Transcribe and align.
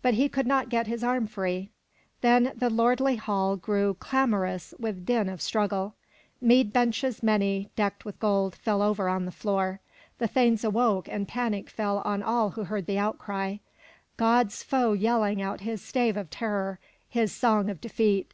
But 0.00 0.14
he 0.14 0.30
could 0.30 0.46
not 0.46 0.70
get 0.70 0.86
his 0.86 1.04
arm 1.04 1.26
free. 1.26 1.68
Then 2.22 2.54
the 2.56 2.70
lordly 2.70 3.16
hall 3.16 3.56
grew 3.58 3.92
clamorous 4.00 4.72
with 4.78 5.04
din 5.04 5.28
of 5.28 5.42
struggle. 5.42 5.94
Mead 6.40 6.72
benches 6.72 7.22
many, 7.22 7.68
decked 7.76 8.02
with 8.06 8.18
gold, 8.18 8.54
fell 8.54 8.80
over 8.80 9.06
on 9.10 9.26
the 9.26 9.30
floor. 9.30 9.80
The 10.16 10.28
thanes 10.28 10.64
awoke 10.64 11.08
and 11.10 11.28
panic 11.28 11.68
fell 11.68 11.98
on 12.06 12.22
all 12.22 12.52
who 12.52 12.64
heard 12.64 12.86
the 12.86 12.98
outcry,— 12.98 13.58
God's 14.16 14.62
foe 14.62 14.94
yelling 14.94 15.42
out 15.42 15.60
his 15.60 15.82
stave 15.82 16.16
of 16.16 16.30
terror, 16.30 16.78
his 17.10 17.30
song 17.30 17.68
of 17.68 17.78
defeat. 17.82 18.32